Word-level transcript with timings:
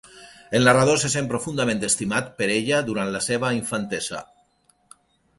El 0.59 0.63
narrador 0.67 0.95
se 1.01 1.09
sent 1.15 1.25
profundament 1.33 1.83
estimat 1.89 2.31
per 2.39 2.47
ella 2.55 2.79
durant 2.87 3.11
la 3.17 3.21
seva 3.27 3.51
infantesa. 3.57 4.23